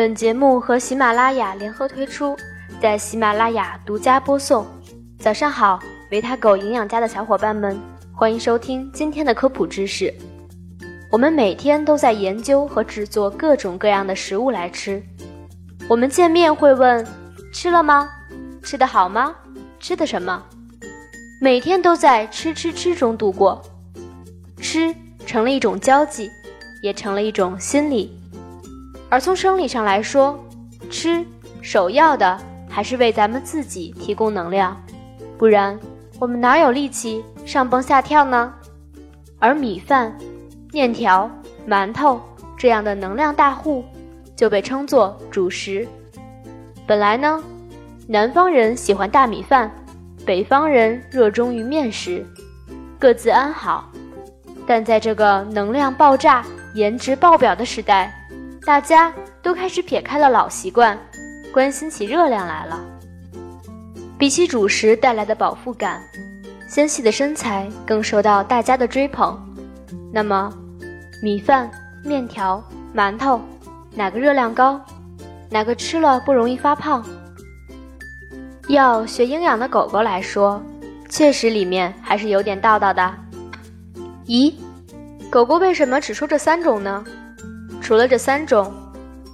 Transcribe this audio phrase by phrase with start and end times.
[0.00, 2.34] 本节目和喜马拉雅联合推出，
[2.80, 4.66] 在喜马拉雅独家播送。
[5.18, 5.78] 早上好，
[6.10, 7.78] 维他狗营养家的小伙伴们，
[8.10, 10.10] 欢迎收听今天的科普知识。
[11.12, 15.02] 我们每天都在研究和制作各种各样的食物来吃。
[15.86, 17.06] 我们见面会问：
[17.52, 18.08] 吃了吗？
[18.62, 19.36] 吃的好吗？
[19.78, 20.42] 吃的什么？
[21.42, 23.60] 每天都在吃吃吃中度过，
[24.62, 24.94] 吃
[25.26, 26.30] 成了一种交际，
[26.82, 28.18] 也成了一种心理。
[29.10, 30.38] 而从生理上来说，
[30.88, 31.26] 吃
[31.60, 34.80] 首要的还是为咱们自己提供能量，
[35.36, 35.78] 不然
[36.20, 38.54] 我们哪有力气上蹦下跳呢？
[39.40, 40.16] 而米饭、
[40.72, 41.28] 面条、
[41.68, 42.20] 馒头
[42.56, 43.84] 这样的能量大户
[44.36, 45.88] 就被称作主食。
[46.86, 47.42] 本来呢，
[48.06, 49.68] 南方人喜欢大米饭，
[50.24, 52.24] 北方人热衷于面食，
[52.96, 53.90] 各自安好。
[54.68, 58.16] 但在这个能量爆炸、颜值爆表的时代。
[58.64, 60.98] 大家都开始撇开了老习惯，
[61.52, 62.78] 关心起热量来了。
[64.18, 66.02] 比起主食带来的饱腹感，
[66.68, 69.38] 纤细的身材更受到大家的追捧。
[70.12, 70.52] 那么，
[71.22, 71.70] 米饭、
[72.04, 72.62] 面条、
[72.94, 73.40] 馒头，
[73.94, 74.78] 哪个热量高？
[75.48, 77.02] 哪个吃了不容易发胖？
[78.68, 80.62] 要学营养的狗狗来说，
[81.08, 83.14] 确实里面还是有点道道的。
[84.26, 84.52] 咦，
[85.30, 87.02] 狗狗为什么只说这三种呢？
[87.90, 88.72] 除了这三种，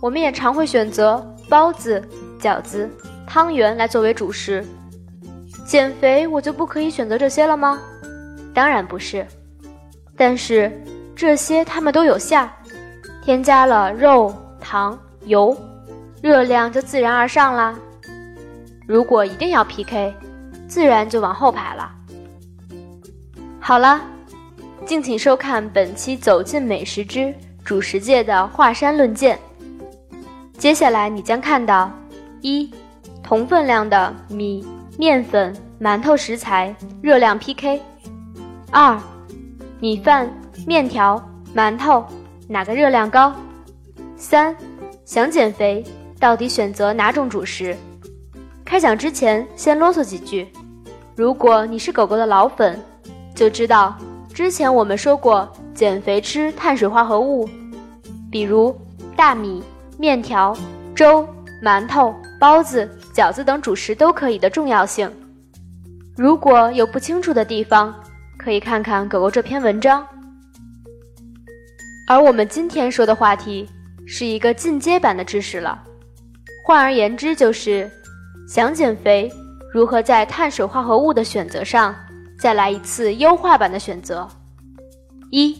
[0.00, 2.02] 我们也常会选择包子、
[2.40, 2.88] 饺子、
[3.26, 4.64] 汤圆来作为主食。
[5.66, 7.78] 减肥我就不可以选择这些了吗？
[8.54, 9.26] 当然不是。
[10.16, 10.72] 但是
[11.14, 12.48] 这些它们都有馅，
[13.22, 15.54] 添加了肉、糖、油，
[16.22, 17.78] 热量就自然而上啦。
[18.86, 20.14] 如果一定要 PK，
[20.66, 21.92] 自然就往后排了。
[23.60, 24.00] 好了，
[24.86, 27.18] 敬请收看本期《走进美食之》。
[27.66, 29.36] 主食界的华山论剑。
[30.56, 31.90] 接下来你将看到：
[32.40, 32.72] 一、
[33.24, 34.64] 同分量的米、
[34.96, 36.72] 面粉、馒头食材
[37.02, 37.80] 热量 PK；
[38.70, 38.96] 二、
[39.80, 40.30] 米饭、
[40.64, 41.20] 面条、
[41.56, 42.06] 馒头
[42.46, 43.34] 哪个热量高？
[44.16, 44.54] 三、
[45.04, 45.84] 想减肥
[46.20, 47.76] 到底选择哪种主食？
[48.64, 50.46] 开讲之前先啰嗦几句：
[51.16, 52.80] 如果你是狗狗的老粉，
[53.34, 53.96] 就知道
[54.32, 55.52] 之前我们说过。
[55.76, 57.46] 减肥吃碳水化合物，
[58.30, 58.74] 比如
[59.14, 59.62] 大米、
[59.98, 60.56] 面条、
[60.94, 61.28] 粥、
[61.62, 65.10] 馒头、包子、饺子等主食都可以的重要性。
[66.16, 67.94] 如果有不清楚的地方，
[68.38, 70.04] 可以看看狗狗这篇文章。
[72.08, 73.68] 而我们今天说的话题
[74.06, 75.78] 是一个进阶版的知识了，
[76.64, 77.90] 换而言之就是
[78.48, 79.30] 想减肥，
[79.74, 81.94] 如何在碳水化合物的选择上
[82.38, 84.26] 再来一次优化版的选择。
[85.30, 85.58] 一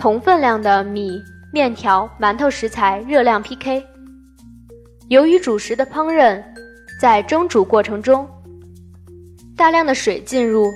[0.00, 1.22] 同分量的米、
[1.52, 3.84] 面条、馒头食材热量 PK。
[5.08, 6.42] 由于主食的烹饪
[6.98, 8.26] 在蒸煮过程中，
[9.54, 10.72] 大量的水进入，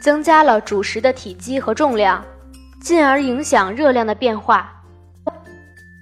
[0.00, 2.24] 增加了主食的体积和重量，
[2.80, 4.72] 进而影响热量的变化。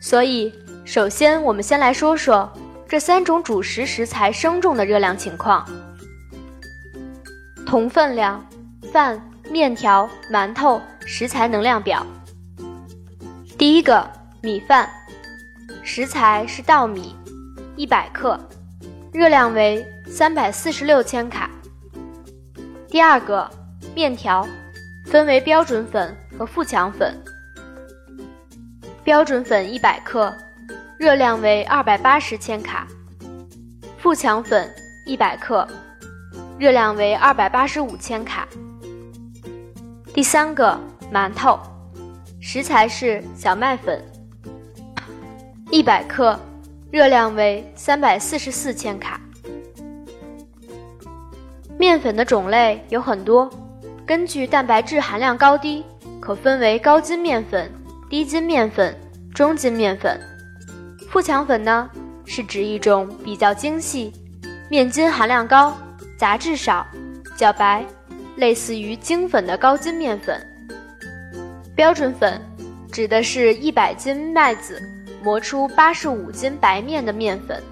[0.03, 0.53] 所以，
[0.85, 2.53] 首先我们先来说说
[2.87, 5.67] 这三种主食食材生重的热量情况。
[7.65, 8.47] 同分量
[8.93, 9.19] 饭、
[9.51, 12.07] 面条、馒头食材能量表。
[13.59, 14.07] 第一个
[14.43, 14.87] 米饭，
[15.83, 17.17] 食材是稻米，
[17.75, 18.39] 一百克，
[19.15, 21.49] 热量为三百四十六千卡。
[22.87, 23.51] 第二个
[23.95, 24.47] 面条，
[25.07, 27.19] 分为标准粉和富强粉。
[29.03, 30.31] 标准粉一百克，
[30.99, 32.87] 热量为二百八十千卡。
[33.97, 34.71] 富强粉
[35.07, 35.67] 一百克，
[36.59, 38.47] 热量为二百八十五千卡。
[40.13, 40.79] 第三个
[41.11, 41.59] 馒头。
[42.49, 44.01] 食材是小麦粉，
[45.73, 46.39] 一百克，
[46.93, 49.21] 热量为三百四十四千卡。
[51.77, 53.51] 面粉的种类有很多，
[54.07, 55.85] 根据蛋白质含量高低，
[56.21, 57.69] 可分为高筋面粉、
[58.09, 58.97] 低筋面粉、
[59.35, 60.17] 中筋面粉。
[61.11, 61.91] 富强粉呢，
[62.25, 64.13] 是指一种比较精细、
[64.71, 65.77] 面筋含量高、
[66.17, 66.87] 杂质少、
[67.37, 67.85] 较白，
[68.37, 70.41] 类似于精粉的高筋面粉。
[71.77, 72.41] 标准粉
[72.91, 74.81] 指的是一百斤麦子
[75.23, 77.63] 磨出八十五斤白面的面粉，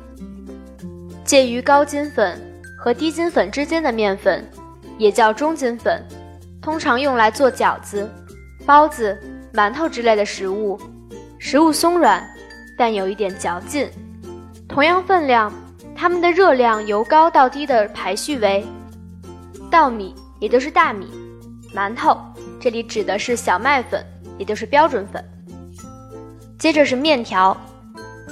[1.25, 2.39] 介于高筋粉
[2.79, 4.47] 和低筋粉之间的面粉，
[4.99, 6.05] 也叫中筋粉，
[6.61, 8.07] 通常用来做饺子、
[8.67, 9.19] 包子、
[9.55, 10.79] 馒头之类的食物，
[11.39, 12.23] 食物松软，
[12.77, 13.89] 但有一点嚼劲。
[14.69, 15.51] 同样分量，
[15.97, 18.67] 它们的热量由高到低的排序为：
[19.71, 21.07] 稻米，也就是大米；
[21.75, 22.19] 馒头。
[22.65, 24.03] 这里指的是小麦粉，
[24.39, 25.23] 也就是标准粉。
[26.59, 27.55] 接着是面条，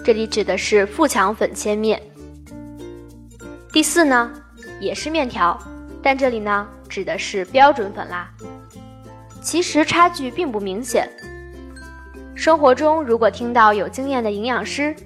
[0.03, 2.01] 这里指的是富强粉切面。
[3.75, 4.33] 第四呢，
[4.81, 5.63] 也是面条，
[6.03, 8.31] 但这里呢指的是标准粉啦。
[9.43, 11.07] 其实差距并不明显。
[12.35, 14.97] 生活中如果听到有经验的营养师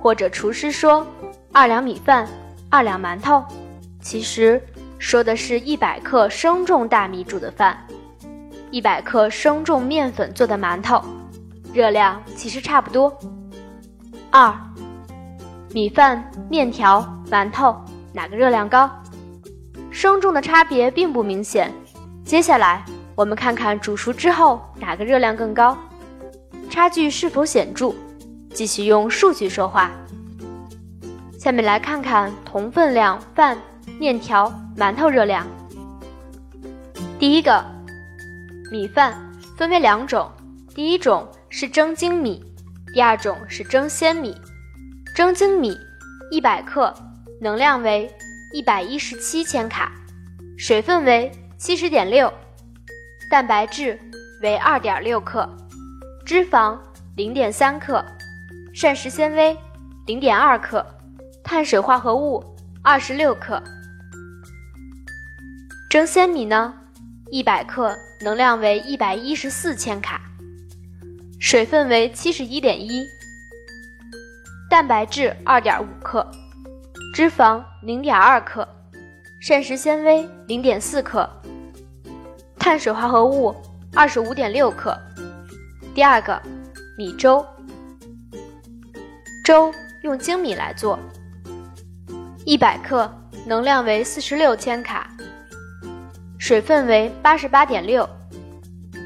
[0.00, 1.06] 或者厨师说
[1.52, 2.26] 二两米饭、
[2.70, 3.44] 二两馒头，
[4.00, 4.58] 其实
[4.98, 7.78] 说的是一百克生重大米煮的饭，
[8.70, 11.02] 一百克生重面粉做的馒头，
[11.72, 13.12] 热量其实差不多。
[14.30, 14.54] 二，
[15.72, 17.76] 米饭、面条、馒头。
[18.12, 18.90] 哪个热量高？
[19.90, 21.72] 生重的差别并不明显。
[22.24, 22.84] 接下来，
[23.14, 25.76] 我们看看煮熟之后哪个热量更高，
[26.68, 27.92] 差距是否显著？
[28.52, 29.90] 继续用数据说话。
[31.38, 33.56] 下面来看看同分量饭、
[33.98, 35.46] 面条、馒头热量。
[37.18, 37.64] 第一个，
[38.70, 39.14] 米饭
[39.56, 40.30] 分为两种，
[40.74, 42.44] 第一种是蒸精米，
[42.94, 44.34] 第二种是蒸鲜米。
[45.16, 45.76] 蒸精米
[46.30, 46.94] 一百克。
[47.42, 48.14] 能量为
[48.52, 49.90] 一百一十七千卡，
[50.58, 52.30] 水分为七十点六，
[53.30, 53.98] 蛋白质
[54.42, 55.48] 为二点六克，
[56.26, 56.78] 脂肪
[57.16, 58.04] 零点三克，
[58.74, 59.56] 膳食纤维
[60.06, 60.86] 零点二克，
[61.42, 62.44] 碳水化合物
[62.82, 63.62] 二十六克。
[65.88, 66.74] 蒸鲜米呢，
[67.30, 70.20] 一百克能量为一百一十四千卡，
[71.38, 73.06] 水分为七十一点一，
[74.68, 76.28] 蛋白质二点五克。
[77.14, 78.66] 脂肪零点二克，
[79.40, 81.28] 膳食纤维零点四克，
[82.58, 83.54] 碳水化合物
[83.94, 84.96] 二十五点六克。
[85.94, 86.40] 第二个，
[86.96, 87.44] 米粥，
[89.44, 89.72] 粥
[90.02, 90.98] 用精米来做，
[92.44, 93.12] 一百克
[93.46, 95.09] 能量为四十六千卡，
[96.50, 98.04] 水分为八十八点六，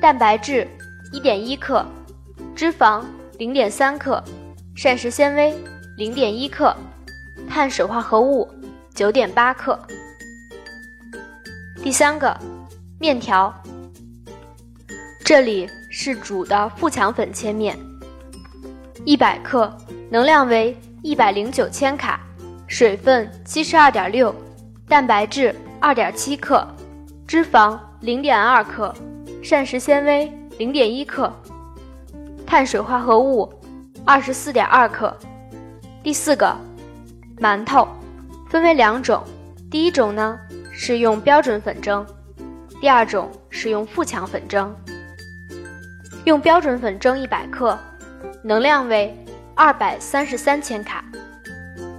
[0.01, 0.67] 蛋白质
[1.13, 1.85] 一点一克，
[2.57, 3.05] 脂肪
[3.37, 4.25] 零点三克，
[4.75, 5.55] 膳食纤维
[5.99, 6.75] 零点一克。
[7.47, 8.49] 碳水化合物
[8.95, 9.79] 九点八克。
[11.83, 12.35] 第三个，
[12.99, 13.55] 面条，
[15.23, 17.79] 这里是煮的富强粉切面，
[19.05, 19.71] 一百克，
[20.11, 22.19] 能量为一百零九千卡，
[22.67, 24.35] 水分七十二点六，
[24.89, 26.67] 蛋白质二点七克，
[27.35, 28.95] 脂肪零点二克，
[29.43, 31.33] 膳食纤维零点一克，
[32.47, 33.53] 碳水化合物
[34.07, 35.13] 二十四点二克。
[36.01, 36.57] 第四个。
[37.41, 37.89] 馒头
[38.49, 39.21] 分为两种，
[39.69, 40.39] 第一种呢
[40.71, 42.07] 是用标准粉蒸，
[42.81, 44.73] 第二种是用富强粉蒸。
[46.27, 47.77] 用标准粉蒸一百克，
[48.45, 49.13] 能量为
[49.57, 51.05] 二百三十三千卡，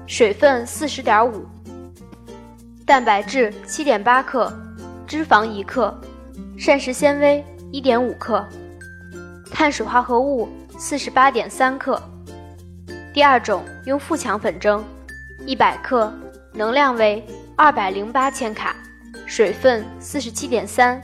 [0.07, 1.45] 水分四十点五，
[2.85, 4.49] 蛋白质七点八克，
[5.07, 5.95] 脂肪一克，
[6.57, 8.43] 膳食纤维一点五克，
[9.51, 10.49] 碳水化合物
[10.79, 12.01] 四十八点三克。
[13.13, 14.83] 第二种用富强粉蒸。
[15.45, 16.11] 一百克，
[16.53, 17.23] 能量为
[17.55, 18.75] 二百零八千卡，
[19.27, 20.99] 水分四十七点三，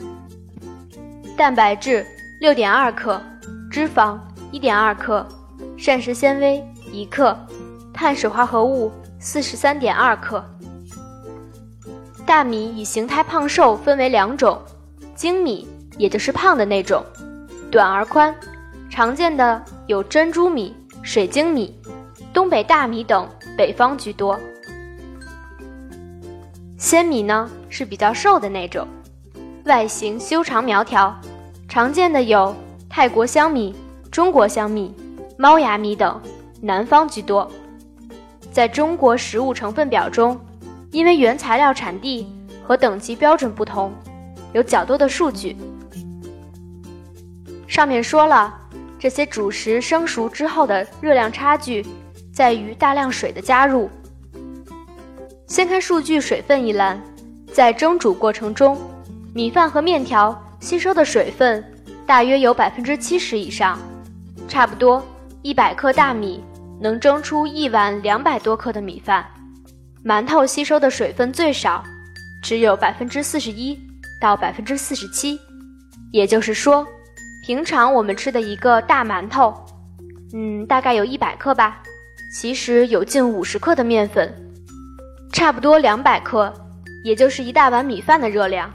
[1.37, 2.03] 蛋白质
[2.39, 3.21] 六点二克，
[3.69, 4.19] 脂肪
[4.51, 5.27] 一点二克，
[5.77, 7.37] 膳食纤维一克，
[7.93, 10.43] 碳水化合物四十三点二克。
[12.31, 14.57] 大米以形态胖瘦分为两种，
[15.13, 15.67] 精米
[15.97, 17.03] 也就是胖的那种，
[17.69, 18.33] 短而宽，
[18.89, 21.77] 常见的有珍珠米、水晶米、
[22.31, 23.27] 东北大米等。
[23.57, 24.39] 北方居多，
[26.77, 28.87] 鲜米呢是比较瘦的那种，
[29.65, 31.13] 外形修长苗条，
[31.67, 32.55] 常见的有
[32.89, 33.75] 泰国香米、
[34.09, 34.95] 中国香米、
[35.37, 36.17] 猫牙米等，
[36.61, 37.51] 南方居多。
[38.53, 40.39] 在中国食物成分表中，
[40.91, 42.27] 因为原材料产地
[42.63, 43.93] 和等级标准不同，
[44.53, 45.57] 有较多的数据。
[47.67, 48.53] 上面说了，
[48.99, 51.85] 这些主食生熟之后的热量差距。
[52.33, 53.89] 在于大量水的加入。
[55.47, 56.99] 先看数据水分一栏，
[57.53, 58.77] 在蒸煮过程中，
[59.33, 61.61] 米饭和面条吸收的水分
[62.05, 63.77] 大约有百分之七十以上，
[64.47, 65.05] 差不多
[65.41, 66.41] 一百克大米
[66.79, 69.25] 能蒸出一碗两百多克的米饭。
[70.03, 71.83] 馒头吸收的水分最少，
[72.41, 73.79] 只有百分之四十一
[74.19, 75.39] 到百分之四十七，
[76.11, 76.85] 也就是说，
[77.45, 79.53] 平常我们吃的一个大馒头，
[80.33, 81.77] 嗯，大概有一百克吧。
[82.33, 84.33] 其实有近五十克的面粉，
[85.33, 86.51] 差不多两百克，
[87.03, 88.73] 也就是一大碗米饭的热量。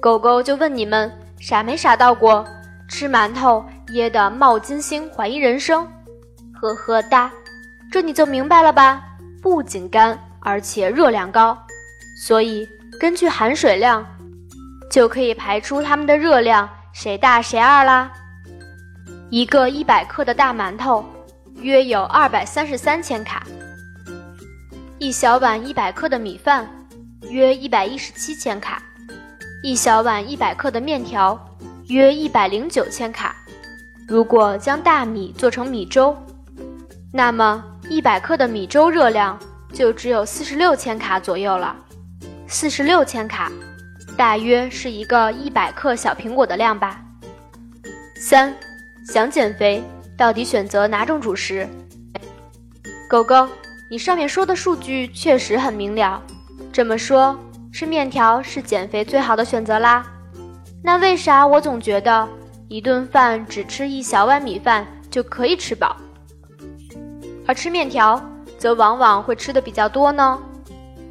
[0.00, 2.46] 狗狗就问你们傻没傻到过？
[2.88, 5.86] 吃馒头噎得冒金星，怀疑人生？
[6.52, 7.30] 呵呵哒，
[7.90, 9.02] 这你就明白了吧？
[9.44, 11.54] 不仅干，而且热量高，
[12.16, 12.66] 所以
[12.98, 14.02] 根据含水量，
[14.90, 18.10] 就可以排出它们的热量谁大谁二啦。
[19.28, 21.04] 一个一百克的大馒头。
[21.60, 23.46] 约有二百三十三千卡。
[24.98, 26.68] 一小碗一百克的米饭，
[27.28, 28.78] 约一百一十七千卡；
[29.62, 31.38] 一小碗一百克的面条，
[31.88, 33.36] 约一百零九千卡。
[34.08, 36.16] 如果将大米做成米粥，
[37.12, 39.38] 那么一百克的米粥热量
[39.72, 41.76] 就只有四十六千卡左右了。
[42.46, 43.50] 四十六千卡，
[44.16, 47.00] 大约是一个一百克小苹果的量吧。
[48.16, 48.54] 三，
[49.06, 49.82] 想减肥，
[50.16, 51.68] 到底选择哪种主食？
[53.08, 53.48] 狗狗。
[53.90, 56.20] 你上面说的数据确实很明了，
[56.72, 57.38] 这么说
[57.70, 60.04] 吃面条是减肥最好的选择啦。
[60.82, 62.26] 那为啥我总觉得
[62.66, 65.96] 一顿饭只吃一小碗米饭就可以吃饱，
[67.46, 68.20] 而吃面条
[68.58, 70.38] 则往往会吃的比较多呢？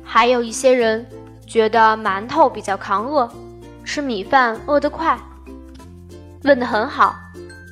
[0.03, 1.05] 还有一些人
[1.47, 3.29] 觉得馒头比较抗饿，
[3.83, 5.17] 吃米饭饿得快。
[6.43, 7.15] 问得很好，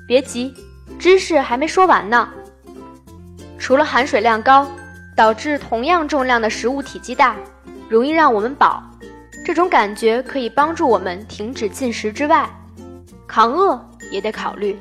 [0.08, 0.54] 别急，
[1.00, 2.30] 知识还没说完呢。
[3.60, 4.68] 除了含水量高。
[5.14, 7.36] 导致同样重量的食物体积大，
[7.90, 8.82] 容易让我们饱，
[9.46, 12.50] 这种感觉可以帮助我们停止进食之外，
[13.28, 14.80] 抗饿也得考虑。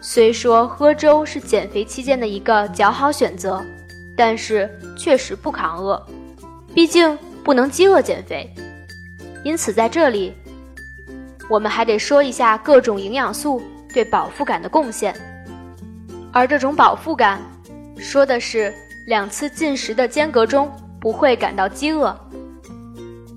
[0.00, 3.64] 虽说喝粥是减肥期间的一个较好选择，
[4.16, 6.00] 但是确实不抗饿，
[6.74, 8.48] 毕竟不能饥饿减肥。
[9.44, 10.32] 因此在这里，
[11.48, 13.62] 我们还得说一下各种营养素
[13.92, 15.14] 对饱腹感的贡献，
[16.32, 17.40] 而这种饱腹感，
[17.96, 18.74] 说的是。
[19.06, 22.14] 两次进食的间隔中不会感到饥饿，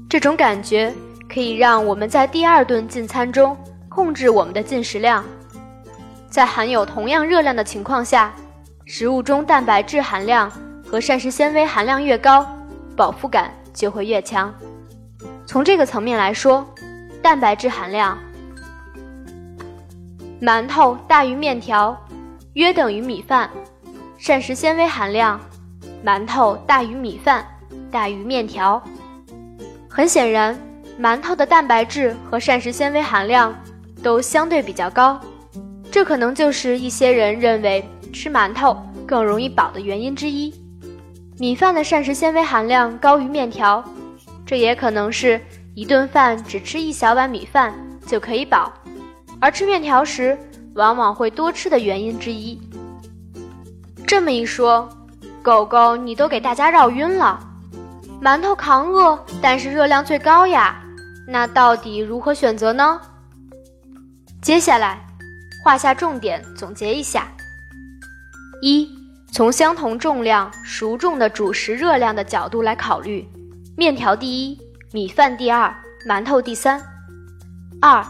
[0.10, 0.94] 这种感觉
[1.34, 3.56] 可以让我们在第二顿进餐中
[3.88, 5.24] 控制我们的进食量。
[6.32, 8.34] 在含有同样热量的情况下，
[8.86, 10.50] 食物中蛋白质含量
[10.90, 12.48] 和膳食纤维含量越高，
[12.96, 14.52] 饱腹感就会越强。
[15.46, 16.66] 从这个层面来说，
[17.22, 18.18] 蛋白质含量，
[20.42, 22.02] 馒头大于面条，
[22.54, 23.50] 约等于米饭；
[24.18, 25.38] 膳食纤维含量。
[26.04, 27.46] 馒头大于米饭，
[27.92, 28.82] 大于面条。
[29.90, 30.58] 很显然，
[31.00, 33.54] 馒头的蛋白质和膳食纤维含量
[34.02, 35.20] 都相对比较高，
[35.92, 40.54] 这可能就是一些人认为吃馒头更容易饱的原因之一。
[41.38, 43.84] 米饭的膳食纤维含量高于面条，
[44.46, 45.40] 这也可能是
[45.76, 47.74] 一顿饭只吃一小碗米饭
[48.08, 48.72] 就可以饱，
[49.42, 50.38] 而吃面条时
[50.76, 52.60] 往往会多吃的原因之一。
[54.08, 54.88] 这么一说。
[55.44, 57.40] 狗狗，你都给大家绕晕了。
[58.22, 60.80] 馒头抗饿，但是热量最高呀。
[61.28, 63.02] 那到底如何选择呢？
[64.40, 65.04] 接下来
[65.63, 67.32] 画下重点，总结一下：
[68.62, 68.89] 一，
[69.32, 73.27] 从相同重量、熟重的主食热量的角度来考虑，
[73.77, 74.60] 面条第一，
[74.91, 75.74] 米饭第二，
[76.08, 76.82] 馒头第三。
[77.80, 78.03] 二，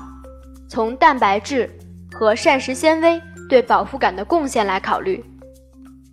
[0.69, 1.69] 从蛋白质
[2.13, 5.23] 和膳食纤维对饱腹感的贡献来考虑。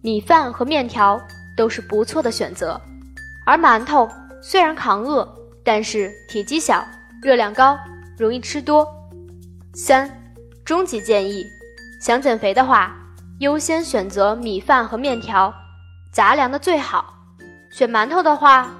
[0.02, 1.21] 米饭和面条
[1.57, 2.80] 都是不错的选择，
[3.47, 4.09] 而馒头
[4.42, 5.28] 虽然抗饿，
[5.64, 6.85] 但是体积小，
[7.23, 7.78] 热量高，
[8.16, 8.87] 容易吃多。
[9.75, 10.09] 三，
[10.69, 11.51] 终极建议：
[11.99, 12.95] 想减肥的话，
[13.39, 15.51] 优先选择米饭和面条，
[16.13, 17.15] 杂粮的最好。
[17.71, 18.71] 选馒头的话，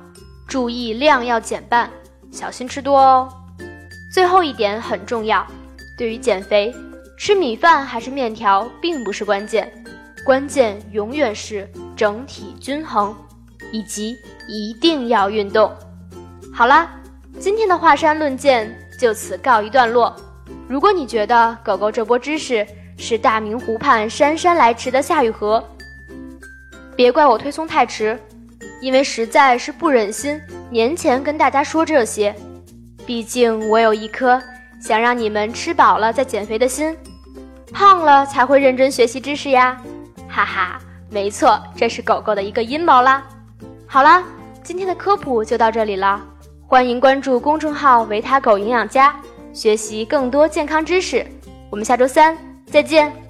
[0.47, 1.91] 注意量要减半，
[2.31, 3.27] 小心吃多哦。
[4.13, 5.47] 最后一点很重要，
[5.97, 6.75] 对于减肥，
[7.17, 9.73] 吃米饭还是面条并不是关键。
[10.27, 11.67] 关键永远是
[11.97, 13.17] 整体均衡，
[13.73, 14.15] 以及
[14.47, 15.73] 一定要运动。
[16.53, 16.91] 好啦，
[17.41, 20.15] 今天的华山论剑就此告一段落。
[20.69, 22.67] 如果你觉得狗狗这波知识
[22.99, 25.67] 是大明湖畔姗姗来迟的夏雨荷，
[26.95, 28.21] 别怪我推送太迟，
[28.83, 32.35] 因为实在是不忍心年前跟大家说这些。
[33.07, 34.39] 毕竟我有一颗
[34.79, 36.95] 想让你们吃饱了再减肥的心，
[37.73, 39.81] 胖了才会认真学习知识呀。
[40.29, 43.27] 哈哈，没错，这是狗狗的一个阴谋啦。
[43.87, 44.23] 好啦，
[44.63, 46.21] 今天的科普就到这里了，
[46.67, 49.17] 欢迎关注公众号“维他狗营养家”，
[49.59, 51.27] 学习更多健康知识。
[51.69, 53.28] 我们下周三再见。